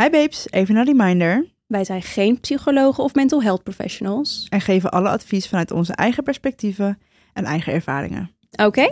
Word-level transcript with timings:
Hi 0.00 0.10
babes, 0.10 0.46
even 0.50 0.76
een 0.76 0.84
reminder. 0.84 1.46
Wij 1.66 1.84
zijn 1.84 2.02
geen 2.02 2.40
psychologen 2.40 3.04
of 3.04 3.14
mental 3.14 3.42
health 3.42 3.62
professionals. 3.62 4.46
En 4.48 4.60
geven 4.60 4.90
alle 4.90 5.08
advies 5.08 5.48
vanuit 5.48 5.70
onze 5.70 5.92
eigen 5.92 6.22
perspectieven 6.22 6.98
en 7.32 7.44
eigen 7.44 7.72
ervaringen. 7.72 8.30
Oké? 8.64 8.86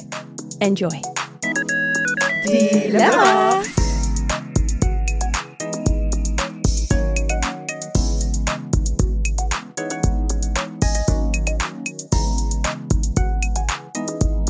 Enjoy. 0.59 1.01
Dilemma. 2.45 3.61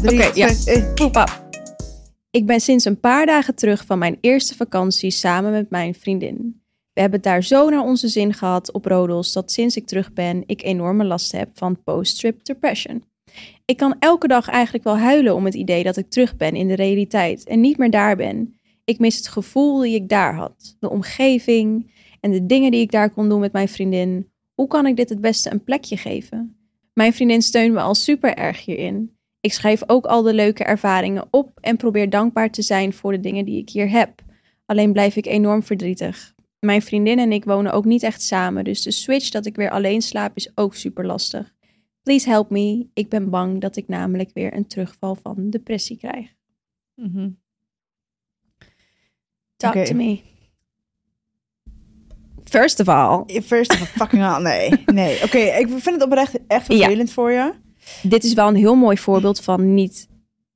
Oké, 0.03 0.31
ja. 0.35 0.49
Pap. 1.11 1.38
Ik 2.31 2.47
ben 2.47 2.61
sinds 2.61 2.85
een 2.85 3.01
paar 3.01 3.27
dagen 3.27 3.55
terug 3.55 3.85
van 3.85 3.99
mijn 3.99 4.19
eerste 4.21 4.57
vakantie 4.57 5.11
samen 5.11 5.51
met 5.51 5.71
mijn 5.71 5.95
vriendin. 5.95 6.63
We 6.93 7.01
hebben 7.01 7.21
het 7.21 7.29
daar 7.29 7.43
zo 7.43 7.69
naar 7.69 7.85
onze 7.85 8.09
zin 8.09 8.35
gehad 8.35 8.73
op 8.73 8.85
Rodos 8.85 9.33
dat 9.33 9.53
sinds 9.53 9.77
ik 9.77 9.87
terug 9.87 10.13
ben 10.13 10.43
ik 10.47 10.63
enorme 10.63 11.05
last 11.05 11.33
heb 11.33 11.51
van 11.55 11.83
post-trip 11.83 12.45
depression. 12.45 13.05
Ik 13.65 13.77
kan 13.77 13.97
elke 13.99 14.29
dag 14.29 14.49
eigenlijk 14.49 14.85
wel 14.85 14.99
huilen 14.99 15.35
om 15.35 15.45
het 15.45 15.55
idee 15.55 15.83
dat 15.83 15.97
ik 15.97 16.11
terug 16.11 16.37
ben 16.37 16.55
in 16.55 16.69
de 16.69 16.75
realiteit 16.75 17.45
en 17.45 17.61
niet 17.61 17.79
meer 17.79 17.91
daar 17.91 18.17
ben. 18.17 18.59
Ik 18.85 18.99
mis 18.99 19.17
het 19.17 19.29
gevoel 19.29 19.81
die 19.81 19.95
ik 19.95 20.09
daar 20.09 20.35
had, 20.35 20.77
de 20.81 20.91
omgeving 20.91 21.93
en 22.21 22.31
de 22.31 22.47
dingen 22.47 22.71
die 22.71 22.81
ik 22.81 22.91
daar 22.91 23.11
kon 23.11 23.29
doen 23.29 23.41
met 23.41 23.53
mijn 23.53 23.69
vriendin. 23.69 24.31
Hoe 24.55 24.67
kan 24.67 24.87
ik 24.87 24.97
dit 24.97 25.09
het 25.09 25.21
beste 25.21 25.53
een 25.53 25.65
plekje 25.65 25.97
geven? 25.97 26.57
Mijn 26.93 27.13
vriendin 27.13 27.43
steunt 27.43 27.75
me 27.75 27.81
al 27.81 27.95
super 27.95 28.35
erg 28.35 28.65
hierin. 28.65 29.18
Ik 29.41 29.53
schrijf 29.53 29.83
ook 29.87 30.07
al 30.07 30.23
de 30.23 30.35
leuke 30.35 30.65
ervaringen 30.65 31.27
op 31.31 31.59
en 31.61 31.77
probeer 31.77 32.11
dankbaar 32.11 32.51
te 32.51 32.63
zijn 32.63 32.93
voor 32.93 33.13
de 33.13 33.21
dingen 33.21 33.45
die 33.45 33.61
ik 33.61 33.71
hier 33.71 33.91
heb. 33.91 34.23
Alleen 34.67 34.93
blijf 34.93 35.17
ik 35.17 35.27
enorm 35.27 35.63
verdrietig. 35.63 36.35
Mijn 36.59 36.83
vriendin 36.83 37.19
en 37.19 37.33
ik 37.33 37.45
wonen 37.45 37.73
ook 37.73 37.85
niet 37.85 38.03
echt 38.03 38.23
samen, 38.23 38.65
dus 38.65 38.83
de 38.83 38.91
switch 38.91 39.31
dat 39.31 39.47
ik 39.47 39.57
weer 39.57 39.71
alleen 39.71 40.03
slaap 40.03 40.37
is 40.37 40.51
ook 40.55 40.75
super 40.75 41.07
lastig. 41.07 41.55
Please 42.03 42.29
help 42.29 42.51
me. 42.51 42.87
Ik 42.95 43.09
ben 43.09 43.31
bang 43.31 43.61
dat 43.61 43.77
ik 43.77 43.89
namelijk 43.89 44.31
weer 44.35 44.55
een 44.55 44.67
terugval 44.67 45.15
van 45.15 45.51
depressie 45.51 45.97
krijg. 45.97 46.35
Mhm. 46.95 47.31
Talk 49.57 49.75
to 49.85 49.95
me. 49.95 50.21
First 52.45 52.81
of 52.81 52.89
all, 52.89 53.25
First 53.43 53.73
of 53.73 53.81
all, 53.81 53.87
fucking 53.87 54.23
all, 54.23 54.43
nee. 54.43 54.83
Nee, 54.87 55.23
oké, 55.25 55.39
ik 55.39 55.69
vind 55.69 55.85
het 55.85 56.03
oprecht 56.03 56.39
echt 56.47 56.67
vervelend 56.67 57.13
voor 57.13 57.31
je. 57.33 57.55
Dit 58.03 58.25
is 58.25 58.33
wel 58.35 58.49
een 58.49 58.55
heel 58.55 58.75
mooi 58.75 58.99
voorbeeld 58.99 59.41
van 59.41 59.75
niet 59.75 60.09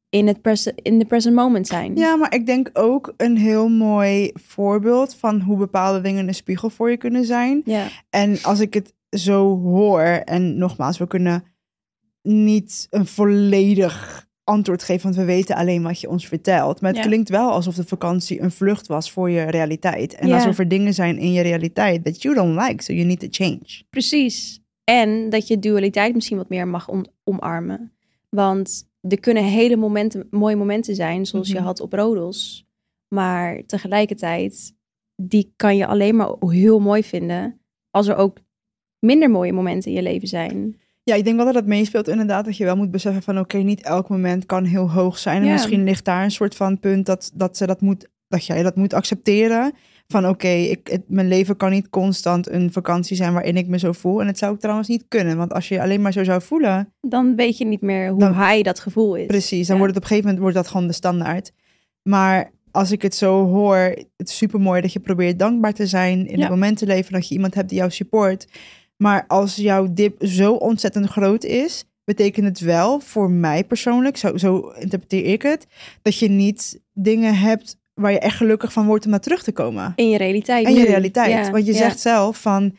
in 0.08 0.26
het 0.26 0.72
in 0.82 0.98
the 0.98 1.04
present 1.04 1.34
moment 1.34 1.66
zijn. 1.66 1.96
Ja, 1.96 2.16
maar 2.16 2.34
ik 2.34 2.46
denk 2.46 2.70
ook 2.72 3.14
een 3.16 3.36
heel 3.36 3.68
mooi 3.68 4.30
voorbeeld 4.34 5.14
van 5.14 5.40
hoe 5.40 5.56
bepaalde 5.56 6.00
dingen 6.00 6.28
een 6.28 6.34
spiegel 6.34 6.70
voor 6.70 6.90
je 6.90 6.96
kunnen 6.96 7.24
zijn. 7.24 7.62
Ja. 7.64 7.88
En 8.10 8.38
als 8.42 8.60
ik 8.60 8.74
het 8.74 8.94
zo 9.10 9.58
hoor, 9.60 10.00
en 10.02 10.58
nogmaals, 10.58 10.98
we 10.98 11.06
kunnen 11.06 11.44
niet 12.22 12.86
een 12.90 13.06
volledig 13.06 14.26
antwoord 14.44 14.82
geven, 14.82 15.02
want 15.02 15.16
we 15.16 15.24
weten 15.24 15.56
alleen 15.56 15.82
wat 15.82 16.00
je 16.00 16.08
ons 16.08 16.26
vertelt. 16.28 16.80
Maar 16.80 16.90
het 16.90 17.00
Ja. 17.02 17.06
klinkt 17.06 17.28
wel 17.28 17.50
alsof 17.50 17.74
de 17.74 17.84
vakantie 17.84 18.40
een 18.40 18.50
vlucht 18.50 18.86
was 18.86 19.10
voor 19.10 19.30
je 19.30 19.42
realiteit. 19.42 20.14
En 20.14 20.28
Ja. 20.28 20.34
alsof 20.36 20.58
er 20.58 20.68
dingen 20.68 20.94
zijn 20.94 21.18
in 21.18 21.32
je 21.32 21.40
realiteit 21.42 22.04
that 22.04 22.22
you 22.22 22.34
don't 22.34 22.60
like, 22.60 22.82
so 22.82 22.92
you 22.92 23.06
need 23.06 23.20
to 23.20 23.26
change. 23.30 23.82
Precies. 23.90 24.61
En 24.84 25.30
dat 25.30 25.46
je 25.48 25.58
dualiteit 25.58 26.14
misschien 26.14 26.36
wat 26.36 26.48
meer 26.48 26.68
mag 26.68 26.88
om- 26.88 27.06
omarmen. 27.24 27.92
Want 28.28 28.90
er 29.00 29.20
kunnen 29.20 29.44
hele 29.44 29.76
momenten, 29.76 30.26
mooie 30.30 30.56
momenten 30.56 30.94
zijn, 30.94 31.26
zoals 31.26 31.48
je 31.48 31.54
Mhm. 31.54 31.64
had 31.64 31.80
op 31.80 31.92
Rodos. 31.92 32.66
Maar 33.08 33.62
tegelijkertijd, 33.66 34.74
die 35.16 35.52
kan 35.56 35.76
je 35.76 35.86
alleen 35.86 36.16
maar 36.16 36.32
heel 36.40 36.80
mooi 36.80 37.02
vinden 37.04 37.60
als 37.90 38.06
er 38.08 38.16
ook 38.16 38.38
minder 38.98 39.30
mooie 39.30 39.52
momenten 39.52 39.90
in 39.90 39.96
je 39.96 40.02
leven 40.02 40.28
zijn. 40.28 40.80
Ja, 41.04 41.14
ik 41.14 41.24
denk 41.24 41.36
wel 41.36 41.44
dat 41.44 41.54
het 41.54 41.66
meespeelt 41.66 42.08
inderdaad. 42.08 42.44
Dat 42.44 42.56
je 42.56 42.64
wel 42.64 42.76
moet 42.76 42.90
beseffen 42.90 43.22
van 43.22 43.38
oké, 43.38 43.56
niet 43.56 43.82
elk 43.82 44.08
moment 44.08 44.46
kan 44.46 44.64
heel 44.64 44.90
hoog 44.90 45.18
zijn. 45.18 45.40
En 45.40 45.46
Ja. 45.46 45.52
misschien 45.52 45.84
ligt 45.84 46.04
daar 46.04 46.24
een 46.24 46.30
soort 46.30 46.54
van 46.54 46.80
punt 46.80 47.06
dat, 47.06 47.30
dat, 47.34 47.56
ze 47.56 47.66
dat, 47.66 47.80
moet, 47.80 48.08
dat 48.32 48.46
jij 48.46 48.62
dat 48.62 48.76
moet 48.76 48.94
accepteren. 48.94 49.72
Van 50.06 50.28
oké, 50.28 50.48
ik 50.48 50.88
het- 50.88 51.04
mijn 51.08 51.28
leven 51.28 51.56
kan 51.56 51.70
niet 51.70 51.88
constant 51.88 52.48
een 52.50 52.72
vakantie 52.72 53.16
zijn 53.16 53.32
waarin 53.32 53.56
ik 53.56 53.66
me 53.66 53.78
zo 53.78 53.92
voel. 53.92 54.20
En 54.20 54.26
het 54.26 54.38
zou 54.38 54.52
ook 54.52 54.60
trouwens 54.60 54.88
niet 54.88 55.04
kunnen. 55.08 55.36
Want 55.36 55.52
als 55.52 55.68
je 55.68 55.74
je 55.74 55.82
alleen 55.82 56.02
maar 56.02 56.12
zo 56.12 56.24
zou 56.24 56.42
voelen, 56.42 56.92
Dan 57.00 57.36
weet 57.36 57.58
je 57.58 57.64
niet 57.64 57.80
meer 57.80 58.10
hoe 58.10 58.18
Dan- 58.20 58.48
high 58.48 58.62
dat 58.62 58.80
gevoel 58.80 59.14
is. 59.14 59.26
precies, 59.26 59.66
dan 59.66 59.76
Ja. 59.76 59.82
wordt 59.82 59.94
het 59.94 60.04
op 60.04 60.10
een 60.10 60.16
gegeven 60.16 60.24
moment 60.24 60.38
wordt 60.38 60.56
dat 60.56 60.68
gewoon 60.68 60.86
de 60.86 60.92
standaard. 60.92 61.52
Maar 62.02 62.50
als 62.70 62.90
ik 62.92 63.02
het 63.02 63.14
zo 63.14 63.46
hoor, 63.46 63.76
het 64.16 64.28
is 64.28 64.36
super 64.36 64.60
mooi 64.60 64.80
dat 64.80 64.92
je 64.92 65.00
probeert 65.00 65.38
dankbaar 65.38 65.72
te 65.72 65.86
zijn 65.86 66.26
in 66.26 66.34
Ja. 66.36 66.40
het 66.40 66.50
moment 66.50 66.78
te 66.78 66.86
leven 66.86 67.12
dat 67.12 67.28
je 67.28 67.34
iemand 67.34 67.54
hebt 67.54 67.68
die 67.68 67.78
jou 67.78 67.90
support. 67.90 68.46
Maar 68.96 69.24
als 69.28 69.56
jouw 69.56 69.92
dip 69.92 70.26
zo 70.26 70.52
ontzettend 70.52 71.06
groot 71.06 71.44
is, 71.44 71.84
betekent 72.04 72.46
het 72.46 72.60
wel 72.60 73.00
voor 73.00 73.30
mij 73.30 73.64
persoonlijk, 73.64 74.16
zo, 74.16 74.36
zo 74.36 74.58
interpreteer 74.78 75.24
ik 75.24 75.42
het, 75.42 75.66
dat 76.02 76.18
je 76.18 76.28
niet 76.28 76.80
dingen 76.92 77.34
hebt 77.38 77.76
waar 77.94 78.12
je 78.12 78.18
echt 78.18 78.36
gelukkig 78.36 78.72
van 78.72 78.86
wordt 78.86 79.04
om 79.04 79.10
naar 79.10 79.20
terug 79.20 79.42
te 79.42 79.52
komen. 79.52 79.92
In 79.96 80.08
je 80.08 80.16
realiteit. 80.18 80.66
En 80.66 80.74
je 80.74 80.84
realiteit. 80.84 81.30
Ja, 81.30 81.50
Want 81.50 81.66
je 81.66 81.72
ja, 81.72 81.78
zegt 81.78 82.00
zelf 82.00 82.40
van 82.40 82.76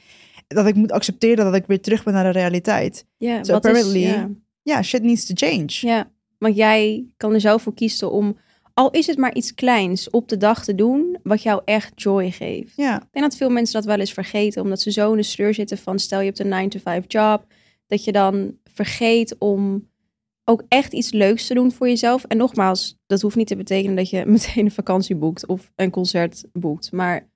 dat 0.48 0.66
ik 0.68 0.76
moet 0.76 0.92
accepteren 0.92 1.46
dat 1.46 1.56
ik 1.56 1.64
weer 1.68 1.82
terug 1.82 2.04
ben 2.04 2.14
naar 2.14 2.24
de 2.34 2.40
realiteit. 2.40 3.06
ja, 3.18 3.44
so 3.44 3.52
wat 3.54 3.66
is- 3.66 3.72
apparently- 3.72 4.04
ja. 4.04 4.30
Ja, 4.62 4.82
shit 4.82 5.04
needs 5.04 5.26
to 5.26 5.34
change. 5.48 5.66
Ja, 5.68 6.12
want 6.38 6.56
jij 6.56 7.06
kan 7.18 7.34
er 7.34 7.40
zo 7.40 7.58
voor 7.58 7.74
kiezen 7.74 8.12
om, 8.12 8.38
al 8.74 8.92
is 8.92 9.08
het 9.08 9.18
maar 9.18 9.36
iets 9.36 9.54
kleins, 9.54 10.10
op 10.10 10.30
de 10.30 10.38
dag 10.38 10.64
te 10.64 10.76
doen 10.76 11.18
wat 11.24 11.44
jou 11.44 11.62
echt 11.66 12.02
joy 12.02 12.32
geeft. 12.32 12.74
Ja, 12.76 12.96
Ik 12.96 13.08
denk 13.12 13.26
dat 13.26 13.36
veel 13.38 13.50
mensen 13.50 13.74
dat 13.74 13.86
wel 13.86 14.00
eens 14.00 14.14
vergeten, 14.14 14.62
omdat 14.62 14.82
ze 14.82 14.92
zo 14.92 15.12
in 15.12 15.18
de 15.18 15.24
sleur 15.24 15.54
zitten 15.54 15.78
van 15.78 16.00
stel 16.00 16.20
je 16.20 16.26
hebt 16.26 16.40
een 16.40 16.50
9-to-5 16.50 17.06
job, 17.08 17.46
dat 17.88 18.04
je 18.04 18.12
dan 18.12 18.56
vergeet 18.74 19.36
om 19.40 19.88
ook 20.44 20.64
echt 20.68 20.94
iets 20.94 21.12
leuks 21.12 21.48
te 21.48 21.54
doen 21.54 21.72
voor 21.72 21.88
jezelf. 21.88 22.24
En 22.24 22.38
nogmaals, 22.38 22.98
dat 23.06 23.22
hoeft 23.22 23.36
niet 23.36 23.48
te 23.48 23.56
betekenen 23.56 23.96
dat 23.96 24.10
je 24.10 24.26
meteen 24.36 24.66
een 24.66 24.72
vakantie 24.72 25.16
boekt 25.16 25.46
of 25.46 25.72
een 25.76 25.92
concert 25.92 26.44
boekt, 26.52 26.92
maar 26.92 27.32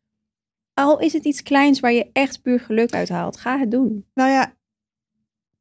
al 0.73 0.99
is 0.99 1.13
het 1.13 1.25
iets 1.25 1.43
kleins 1.43 1.79
waar 1.79 1.93
je 1.93 2.09
echt 2.13 2.41
puur 2.41 2.59
geluk 2.59 2.93
uit 2.93 3.09
haalt, 3.09 3.37
ga 3.37 3.59
het 3.59 3.71
doen. 3.71 4.05
Nou 4.13 4.29
ja, 4.29 4.57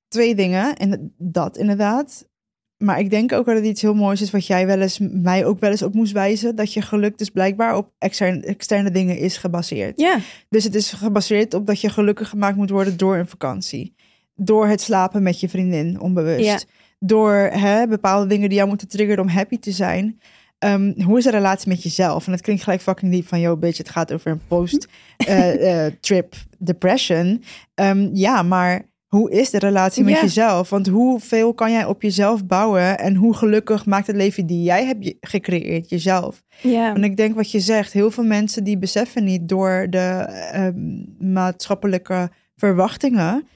twee 0.09 0.35
dingen. 0.35 0.77
En 0.77 1.15
dat 1.19 1.57
inderdaad. 1.57 2.29
Maar 2.77 2.99
ik 2.99 3.11
denk 3.11 3.33
ook 3.33 3.47
dat 3.47 3.55
het 3.55 3.65
iets 3.65 3.83
heel 3.83 3.95
moois 3.95 4.21
is 4.21 4.31
wat 4.31 4.47
jij 4.47 4.67
wel 4.67 4.81
eens, 4.81 4.99
mij 5.01 5.45
ook 5.45 5.61
wel 5.61 5.71
eens 5.71 5.83
op 5.83 5.95
moest 5.95 6.13
wijzen. 6.13 6.57
Dat 6.57 6.73
je 6.73 6.83
geluk 6.83 7.19
dus 7.19 7.31
blijkbaar 7.31 7.77
op 7.77 7.93
externe, 7.99 8.41
externe 8.41 8.91
dingen 8.91 9.19
is 9.19 9.37
gebaseerd. 9.37 10.01
Ja, 10.01 10.19
Dus 10.49 10.65
het 10.65 10.75
is 10.75 10.93
gebaseerd 10.93 11.55
op 11.55 11.67
dat 11.67 11.81
je 11.81 11.89
gelukkig 11.89 12.29
gemaakt 12.29 12.57
moet 12.57 12.71
worden 12.71 12.97
door 12.97 13.17
een 13.17 13.29
vakantie. 13.29 13.95
Door 14.35 14.67
het 14.67 14.81
slapen 14.81 15.23
met 15.23 15.41
je 15.41 15.49
vriendin, 15.49 16.01
onbewust. 16.01 16.45
Ja. 16.45 16.59
Door 17.07 17.35
hè, 17.35 17.87
bepaalde 17.87 18.27
dingen 18.27 18.49
die 18.49 18.57
jou 18.57 18.69
moeten 18.69 18.89
triggeren 18.89 19.23
om 19.23 19.29
happy 19.29 19.59
te 19.59 19.71
zijn. 19.71 20.21
Ehm, 20.59 21.01
hoe 21.03 21.19
is 21.19 21.25
de 21.25 21.31
relatie 21.31 21.69
met 21.69 21.83
jezelf? 21.83 22.27
En 22.27 22.33
het 22.33 22.41
klinkt 22.41 22.63
gelijk 22.63 22.83
fucking 22.83 23.13
diep 23.13 23.27
van, 23.27 23.41
yo 23.41 23.57
bitch, 23.57 23.79
het 23.79 23.89
gaat 23.89 24.13
over 24.13 24.31
een 24.31 24.47
post-trip 24.49 26.35
depression. 26.59 27.43
Ehm, 27.75 28.09
ja, 28.13 28.43
maar 28.43 28.83
hoe 29.07 29.31
is 29.31 29.51
de 29.51 29.59
relatie 29.59 30.05
met 30.05 30.21
jezelf? 30.21 30.71
Want 30.71 30.87
hoeveel 30.87 31.55
kan 31.55 31.73
jij 31.73 31.85
op 31.85 32.03
jezelf 32.03 32.47
bouwen? 32.47 32.99
En 32.99 33.15
hoe 33.15 33.35
gelukkig 33.35 33.87
maakt 33.87 34.07
het 34.07 34.17
leven 34.17 34.47
die 34.47 34.63
jij 34.63 34.87
hebt 34.87 35.15
gecreëerd, 35.21 35.89
jezelf? 35.89 36.43
ja. 36.63 36.95
En 36.95 37.05
ik 37.05 37.17
denk 37.17 37.35
wat 37.35 37.51
je 37.51 37.61
zegt, 37.61 37.93
heel 37.93 38.11
veel 38.11 38.25
mensen 38.25 38.65
die 38.65 38.79
beseffen 38.79 39.25
niet 39.25 39.49
door 39.49 39.87
de 39.91 40.27
ehm, 40.53 41.33
maatschappelijke 41.33 42.31
verwachtingen. 42.57 43.49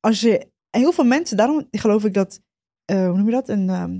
als 0.00 0.20
je, 0.20 0.46
en 0.72 0.80
heel 0.80 0.92
veel 0.92 1.04
mensen, 1.04 1.36
daarom 1.36 1.66
geloof 1.70 2.04
ik 2.04 2.14
dat, 2.14 2.40
eh, 2.84 3.06
hoe 3.06 3.16
noem 3.16 3.26
je 3.26 3.32
dat? 3.32 3.48
Een, 3.48 3.68
ehm, 3.68 3.98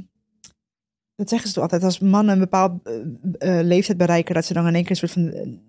dat 1.15 1.29
zeggen 1.29 1.49
ze 1.49 1.55
toch 1.55 1.63
altijd, 1.63 1.85
als 1.85 1.99
mannen 1.99 2.35
een 2.35 2.41
bepaald 2.41 2.73
eh, 2.83 3.59
eh, 3.59 3.65
leeftijd 3.67 3.99
bereiken, 3.99 4.35
dat 4.35 4.45
ze 4.45 4.53
dan 4.53 4.67
in 4.67 4.75
één 4.75 4.83
keer 4.83 4.91
een 4.91 5.09
soort 5.09 5.13
van 5.13 5.61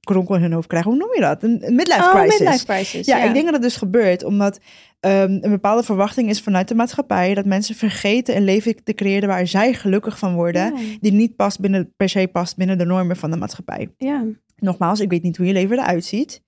kronkel 0.00 0.34
in 0.34 0.42
hun 0.42 0.52
hoofd 0.52 0.68
krijgen. 0.68 0.90
Hoe 0.90 1.00
noem 1.00 1.14
je 1.14 1.20
dat? 1.20 1.42
Een, 1.42 1.66
een 1.66 1.74
midlife 1.74 2.00
Oh, 2.02 2.12
crisis. 2.14 2.38
midlife 2.38 2.64
crisis. 2.64 3.06
Ja, 3.06 3.24
ik 3.24 3.32
denk 3.32 3.44
dat 3.44 3.54
het 3.54 3.62
dus 3.62 3.76
gebeurt 3.76 4.24
omdat 4.24 4.60
ehm, 5.00 5.30
een 5.40 5.50
bepaalde 5.50 5.82
verwachting 5.82 6.28
is 6.28 6.40
vanuit 6.40 6.68
de 6.68 6.74
maatschappij 6.74 7.34
dat 7.34 7.44
mensen 7.44 7.74
vergeten 7.74 8.36
een 8.36 8.44
leven 8.44 8.84
te 8.84 8.94
creëren 8.94 9.28
waar 9.28 9.46
zij 9.46 9.74
gelukkig 9.74 10.18
van 10.18 10.34
worden, 10.34 10.76
Ja. 10.76 10.96
die 11.00 11.12
niet 11.12 11.36
past 11.36 11.60
binnen, 11.60 11.92
per 11.96 12.08
se 12.08 12.28
past 12.32 12.56
binnen 12.56 12.78
de 12.78 12.84
normen 12.84 13.16
van 13.16 13.30
de 13.30 13.36
maatschappij. 13.36 13.88
Ja. 13.96 14.24
Nogmaals, 14.56 15.00
ik 15.00 15.10
weet 15.10 15.22
niet 15.22 15.36
hoe 15.36 15.46
je 15.46 15.52
leven 15.52 15.78
eruit 15.78 16.04
ziet, 16.04 16.42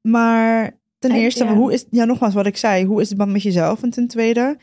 maar 0.00 0.80
ten 1.02 1.10
En- 1.10 1.16
eerste, 1.16 1.44
ja. 1.44 1.54
hoe 1.54 1.72
is, 1.72 1.84
ja, 1.90 2.04
nogmaals 2.04 2.34
wat 2.34 2.46
ik 2.46 2.56
zei, 2.56 2.84
hoe 2.84 3.00
is 3.00 3.08
de 3.08 3.16
band 3.16 3.32
met 3.32 3.42
jezelf? 3.42 3.82
En 3.82 3.90
ten 3.90 4.06
tweede, 4.06 4.56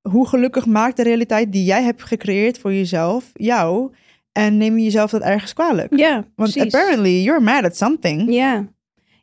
hoe 0.00 0.28
gelukkig 0.28 0.66
maakt 0.66 0.96
de 0.96 1.02
realiteit 1.02 1.52
die 1.52 1.64
jij 1.64 1.82
hebt 1.82 2.02
gecreëerd 2.02 2.58
voor 2.58 2.72
jezelf 2.72 3.30
jou 3.32 3.92
en 4.32 4.56
neem 4.56 4.76
je 4.78 4.84
jezelf 4.84 5.10
dat 5.10 5.22
ergens 5.22 5.52
kwalijk? 5.52 5.96
Ja, 5.96 6.14
Want 6.14 6.52
precies. 6.52 6.62
apparently 6.74 7.22
you're 7.22 7.40
mad 7.40 7.64
at 7.64 7.76
something. 7.76 8.32
Ja. 8.32 8.68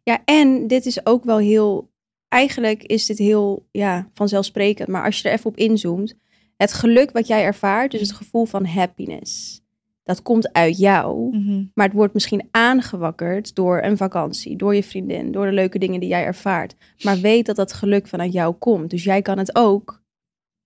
ja, 0.04 0.22
en 0.26 0.68
dit 0.68 0.86
is 0.86 1.06
ook 1.06 1.24
wel 1.24 1.38
heel... 1.38 1.94
Eigenlijk 2.28 2.84
is 2.84 3.06
dit 3.06 3.18
heel 3.18 3.68
ja, 3.72 4.10
vanzelfsprekend. 4.14 4.88
Maar 4.88 5.04
als 5.04 5.22
je 5.22 5.28
er 5.30 5.34
even 5.36 5.50
op 5.50 5.58
inzoomt... 5.58 6.16
Het 6.58 6.74
geluk 6.74 7.12
wat 7.12 7.28
jij 7.28 7.44
ervaart, 7.44 7.92
dus 7.92 8.02
het 8.02 8.12
gevoel 8.12 8.46
van 8.46 8.66
happiness... 8.66 9.64
Dat 10.06 10.22
komt 10.22 10.54
uit 10.54 10.78
jou. 10.78 11.38
Mhm. 11.38 11.64
Maar 11.74 11.86
het 11.86 11.96
wordt 11.96 12.14
misschien 12.14 12.48
aangewakkerd 12.52 13.56
door 13.56 13.82
een 13.82 13.98
vakantie, 13.98 14.56
door 14.58 14.76
je 14.76 14.84
vriendin, 14.84 15.32
door 15.32 15.46
de 15.46 15.52
leuke 15.52 15.80
dingen 15.80 16.00
die 16.00 16.10
jij 16.10 16.24
ervaart. 16.24 16.76
Maar 17.04 17.18
weet 17.18 17.46
dat 17.46 17.56
dat 17.56 17.74
geluk 17.74 18.08
vanuit 18.08 18.34
jou 18.34 18.54
komt. 18.54 18.90
Dus 18.90 19.04
jij 19.04 19.22
kan 19.22 19.38
het 19.38 19.56
ook 19.56 20.04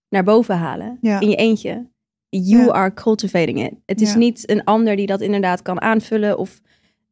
naar 0.10 0.24
boven 0.24 0.58
halen 0.58 0.98
Ja. 1.02 1.20
in 1.20 1.30
je 1.30 1.36
eentje. 1.36 1.88
You 2.30 2.64
Ja. 2.66 2.72
are 2.72 2.94
cultivating 2.94 3.64
it. 3.66 3.74
Het 3.86 4.02
is 4.02 4.12
Ja. 4.12 4.18
niet 4.18 4.50
een 4.50 4.64
ander 4.64 4.96
die 4.96 5.08
dat 5.08 5.22
inderdaad 5.22 5.62
kan 5.62 5.82
aanvullen. 5.82 6.38
Of 6.38 6.62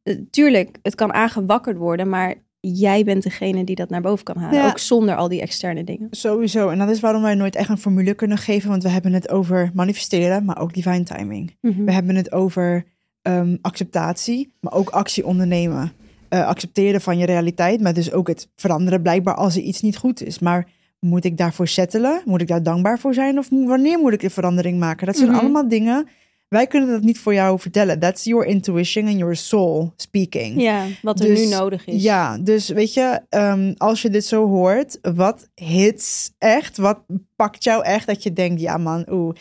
eh, 0.02 0.18
tuurlijk, 0.30 0.78
het 0.82 0.94
kan 0.94 1.12
aangewakkerd 1.12 1.76
worden, 1.76 2.08
maar 2.08 2.34
jij 2.60 3.04
bent 3.04 3.22
degene 3.22 3.64
die 3.64 3.74
dat 3.76 3.90
naar 3.90 4.00
boven 4.00 4.24
kan 4.24 4.36
halen. 4.36 4.58
Ja. 4.60 4.68
Ook 4.68 4.78
zonder 4.78 5.16
al 5.16 5.28
die 5.28 5.40
externe 5.40 5.84
dingen. 5.84 6.08
Sowieso. 6.10 6.68
En 6.68 6.78
dat 6.78 6.88
is 6.90 7.00
waarom 7.00 7.22
wij 7.22 7.34
nooit 7.34 7.56
echt 7.56 7.68
een 7.68 7.78
formule 7.78 8.14
kunnen 8.14 8.38
geven. 8.38 8.70
Want 8.70 8.82
we 8.82 8.88
hebben 8.88 9.12
het 9.12 9.30
over 9.30 9.70
manifesteren, 9.74 10.44
maar 10.44 10.60
ook 10.60 10.74
divine 10.74 11.02
timing. 11.02 11.56
Mhm. 11.60 11.84
We 11.84 11.92
hebben 11.92 12.16
het 12.16 12.32
over 12.32 12.84
ehm, 13.22 13.56
acceptatie, 13.60 14.52
maar 14.60 14.72
ook 14.72 14.88
actie 14.90 15.26
ondernemen. 15.26 15.92
Eh, 16.28 16.46
accepteren 16.46 17.00
van 17.00 17.18
je 17.18 17.26
realiteit, 17.26 17.80
maar 17.80 17.94
dus 17.94 18.12
ook 18.12 18.28
het 18.28 18.48
veranderen 18.56 19.02
blijkbaar 19.02 19.34
als 19.34 19.56
er 19.56 19.62
iets 19.62 19.80
niet 19.80 19.96
goed 19.96 20.22
is. 20.22 20.38
Maar 20.38 20.68
moet 21.00 21.24
ik 21.24 21.36
daarvoor 21.36 21.68
settelen? 21.68 22.22
Moet 22.24 22.40
ik 22.40 22.48
daar 22.48 22.62
dankbaar 22.62 22.98
voor 22.98 23.14
zijn? 23.14 23.38
Of 23.38 23.48
wanneer 23.50 23.98
moet 23.98 24.12
ik 24.12 24.20
de 24.20 24.30
verandering 24.30 24.78
maken? 24.78 25.06
Dat 25.06 25.16
zijn 25.16 25.30
Mhm. 25.30 25.38
allemaal 25.38 25.68
dingen. 25.68 26.08
Wij 26.48 26.66
kunnen 26.66 26.88
dat 26.90 27.02
niet 27.02 27.18
voor 27.18 27.34
jou 27.34 27.58
vertellen. 27.60 27.98
That's 27.98 28.24
your 28.24 28.46
intuition 28.46 29.06
and 29.06 29.18
your 29.18 29.36
soul 29.36 29.92
speaking. 29.96 30.60
Ja, 30.62 30.84
wat 31.02 31.20
er 31.20 31.26
Dus, 31.26 31.40
nu 31.40 31.46
nodig 31.46 31.86
is. 31.86 32.02
Ja, 32.02 32.38
dus 32.38 32.68
weet 32.68 32.94
je, 32.94 33.20
ehm, 33.28 33.72
als 33.76 34.02
je 34.02 34.10
dit 34.10 34.24
zo 34.24 34.46
hoort, 34.46 34.98
wat 35.14 35.48
hits 35.54 36.30
echt? 36.38 36.76
Wat 36.76 36.98
pakt 37.36 37.64
jou 37.64 37.84
echt 37.84 38.06
dat 38.06 38.22
je 38.22 38.32
denkt, 38.32 38.60
ja 38.60 38.76
man, 38.76 39.06
oeh, 39.10 39.34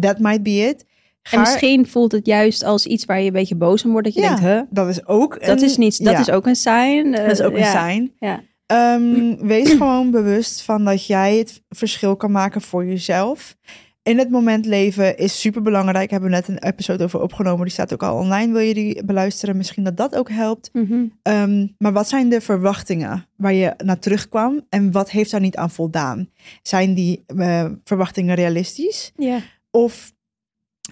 that 0.00 0.18
might 0.18 0.42
be 0.42 0.50
it. 0.50 0.84
Ga, 1.22 1.36
En 1.36 1.40
misschien 1.42 1.86
voelt 1.86 2.12
het 2.12 2.26
juist 2.26 2.64
als 2.64 2.86
iets 2.86 3.04
waar 3.04 3.20
je 3.20 3.26
een 3.26 3.32
beetje 3.32 3.54
boos 3.56 3.84
om 3.84 3.90
wordt. 3.90 4.06
Dat 4.06 4.14
je 4.14 4.20
Ja, 4.20 4.26
denkt, 4.28 4.42
huh? 4.42 4.60
dat 4.70 4.88
is 4.88 5.06
ook 5.06 5.40
Dat 5.46 5.60
een- 5.60 5.64
is 5.68 5.76
niet, 5.76 6.04
dat 6.04 6.12
ja, 6.12 6.20
is 6.20 6.30
ook 6.30 6.46
een 6.46 6.56
sign. 6.56 7.10
dat 7.10 7.30
is 7.30 7.40
ook 7.40 7.52
een 7.52 7.58
ja. 7.58 7.88
sign. 7.88 8.12
Ja. 8.18 8.42
Ehm, 8.66 9.36
wees 9.46 9.70
gewoon 9.70 10.10
bewust 10.10 10.62
van 10.62 10.84
dat 10.84 11.06
jij 11.06 11.36
het 11.36 11.62
verschil 11.68 12.16
kan 12.16 12.30
maken 12.30 12.60
voor 12.60 12.86
jezelf. 12.86 13.56
In 14.02 14.18
het 14.18 14.30
moment 14.30 14.66
leven 14.66 15.16
is 15.16 15.40
super 15.40 15.62
belangrijk. 15.62 16.10
Hebben 16.10 16.30
we 16.30 16.34
net 16.36 16.48
een 16.48 16.58
episode 16.58 17.04
over 17.04 17.20
opgenomen. 17.20 17.62
Die 17.62 17.72
staat 17.72 17.92
ook 17.92 18.02
al 18.02 18.16
online. 18.16 18.52
Wil 18.52 18.60
je 18.60 18.74
die 18.74 19.04
beluisteren? 19.04 19.56
Misschien 19.56 19.84
dat 19.84 19.96
dat 19.96 20.14
ook 20.14 20.30
helpt. 20.30 20.70
Mhm. 20.72 21.06
Ehm, 21.22 21.66
maar 21.78 21.92
wat 21.92 22.08
zijn 22.08 22.28
de 22.28 22.40
verwachtingen 22.40 23.26
waar 23.36 23.52
je 23.52 23.74
naar 23.84 23.98
terugkwam 23.98 24.66
en 24.68 24.92
wat 24.92 25.10
heeft 25.10 25.30
daar 25.30 25.40
niet 25.40 25.56
aan 25.56 25.70
voldaan? 25.70 26.28
Zijn 26.62 26.94
die 26.94 27.24
eh, 27.26 27.70
verwachtingen 27.84 28.34
realistisch? 28.34 29.12
ja. 29.16 29.40
Of 29.70 30.12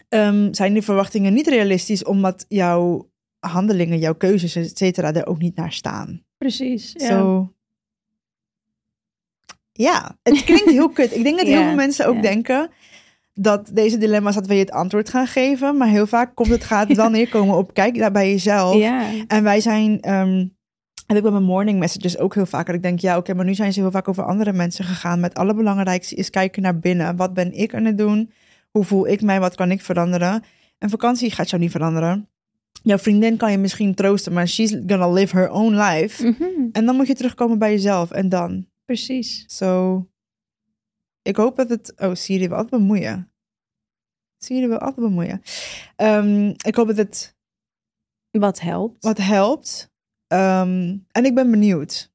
ehm, 0.09 0.53
zijn 0.53 0.73
die 0.73 0.83
verwachtingen 0.83 1.35
niet 1.35 1.47
realistisch 1.47 2.05
omdat 2.05 2.45
jouw 2.49 3.11
handelingen, 3.39 3.99
jouw 3.99 4.15
keuzes, 4.15 4.57
et 4.57 4.79
cetera, 4.79 5.15
er 5.15 5.27
ook 5.27 5.39
niet 5.39 5.57
naar 5.57 5.73
staan? 5.73 6.23
Precies. 6.39 6.93
Ja. 6.97 7.07
Zo. 7.07 7.53
Ja, 9.73 10.17
het 10.23 10.45
klinkt 10.45 10.71
heel 10.71 10.91
kut. 10.91 11.17
Ik 11.17 11.23
denk 11.23 11.39
dat 11.39 11.47
heel 11.47 11.63
veel 11.63 11.75
mensen 11.75 12.07
ook 12.07 12.23
denken 12.23 12.71
dat 13.43 13.71
deze 13.73 13.99
dilemma's 13.99 14.35
dat 14.35 14.47
we 14.47 14.55
je 14.55 14.61
het 14.61 14.71
antwoord 14.71 15.09
gaan 15.09 15.27
geven. 15.27 15.77
Maar 15.77 15.89
heel 15.89 16.07
vaak 16.07 16.35
komt 16.35 16.49
het, 16.49 16.65
gaat 16.65 16.93
wel 16.93 17.11
neerkomen 17.19 17.57
op 17.57 17.75
kijk 17.75 17.99
daar 17.99 18.13
bij 18.13 18.31
jezelf. 18.31 18.77
ja. 18.77 19.11
En 19.27 19.43
wij 19.43 19.61
zijn, 19.61 20.01
ehm 20.01 20.47
heb 21.07 21.17
ik 21.17 21.23
bij 21.23 21.33
mijn 21.33 21.45
morning 21.45 21.79
messages 21.79 22.19
ook 22.19 22.35
heel 22.35 22.47
vaak. 22.47 22.67
Dat 22.67 22.75
ik 22.75 22.83
denk, 22.83 22.99
ja, 22.99 23.17
oké, 23.17 23.35
maar 23.35 23.45
nu 23.45 23.55
zijn 23.55 23.73
ze 23.73 23.81
heel 23.81 23.91
vaak 23.91 24.09
over 24.09 24.25
andere 24.25 24.53
mensen 24.53 24.85
gegaan. 24.85 25.21
Met 25.21 25.31
het 25.31 25.39
allerbelangrijkste 25.39 26.15
is 26.15 26.31
kijken 26.31 26.63
naar 26.63 26.79
binnen. 26.79 27.17
Wat 27.17 27.35
ben 27.35 27.53
ik 27.53 27.75
aan 27.75 27.85
het 27.85 27.99
doen? 27.99 28.31
Hoe 28.71 28.85
voel 28.85 29.09
ik 29.09 29.23
mij? 29.23 29.41
Wat 29.41 29.55
kan 29.55 29.71
ik 29.71 29.81
veranderen? 29.81 30.43
Een 30.79 30.91
vakantie 30.91 31.31
gaat 31.31 31.51
jou 31.51 31.63
niet 31.63 31.71
veranderen. 31.71 32.29
Jouw 32.83 32.99
vriendin 32.99 33.37
kan 33.37 33.51
je 33.51 33.59
misschien 33.59 33.95
troosten, 33.95 34.33
maar 34.33 34.49
she's 34.49 34.71
gonna 34.87 35.11
live 35.11 35.37
her 35.37 35.51
own 35.51 35.75
life. 35.75 36.27
Mhm. 36.27 36.69
En 36.73 36.87
dan 36.87 36.97
moet 36.97 37.07
je 37.07 37.15
terugkomen 37.15 37.59
bij 37.59 37.71
jezelf. 37.71 38.11
En 38.11 38.29
dan. 38.29 38.67
Precies. 38.85 39.45
So, 39.47 40.07
ik 41.23 41.37
hoop 41.37 41.57
dat 41.57 41.69
het... 41.69 41.93
Oh, 41.97 42.15
Siri 42.15 42.49
wil 42.49 42.57
altijd 42.57 42.83
bemoeien. 44.41 44.61
Siri 44.61 44.69
wil 44.69 44.79
altijd 44.79 45.07
bemoeien. 45.07 45.43
Ehm, 45.97 46.49
ik 46.67 46.75
hoop 46.75 46.87
dat 46.87 46.97
het 46.97 47.37
Wat 48.31 48.61
helpt. 48.61 49.05
wat 49.05 49.19
helpt. 49.19 49.91
Ehm, 50.27 50.97
en 51.13 51.25
ik 51.25 51.35
ben 51.35 51.51
benieuwd 51.51 52.13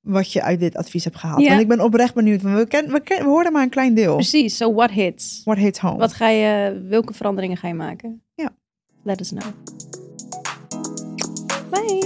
wat 0.00 0.32
je 0.32 0.42
uit 0.42 0.60
dit 0.60 0.76
advies 0.76 1.04
hebt 1.04 1.16
gehaald. 1.16 1.40
Ja. 1.40 1.48
Want 1.48 1.60
ik 1.60 1.68
ben 1.68 1.80
oprecht 1.80 2.14
benieuwd. 2.14 2.42
Want 2.42 2.56
we, 2.56 2.66
ken, 2.66 2.92
we, 2.92 3.00
ken, 3.00 3.18
we 3.18 3.24
hoorden 3.28 3.52
maar 3.52 3.62
een 3.62 3.68
klein 3.68 3.94
deel. 3.94 4.14
Precies. 4.14 4.56
So 4.56 4.74
what 4.74 4.90
hits? 4.90 5.40
What 5.44 5.58
hits 5.58 5.78
home? 5.78 5.96
Wat 5.98 6.12
ga 6.12 6.28
je, 6.28 6.80
welke 6.88 7.12
veranderingen 7.14 7.56
ga 7.56 7.68
je 7.68 7.74
maken? 7.74 8.22
Ja. 8.34 8.50
Let 9.02 9.20
us 9.20 9.28
know. 9.28 9.52
Bye. 11.70 12.05